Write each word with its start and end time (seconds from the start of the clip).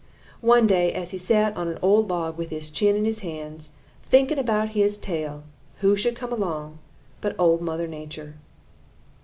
One 0.39 0.65
day, 0.65 0.93
as 0.93 1.11
he 1.11 1.19
sat 1.19 1.55
on 1.55 1.67
an 1.67 1.77
old 1.83 2.09
log 2.09 2.35
with 2.35 2.49
his 2.49 2.71
chin 2.71 2.95
in 2.95 3.05
his 3.05 3.19
hands, 3.19 3.69
thinking 4.03 4.39
about 4.39 4.69
his 4.69 4.97
tail, 4.97 5.43
who 5.81 5.95
should 5.95 6.15
come 6.15 6.31
along 6.33 6.79
but 7.21 7.35
Old 7.37 7.61
Mother 7.61 7.85
Nature. 7.85 8.33